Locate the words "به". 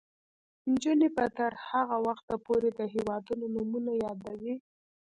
1.15-1.25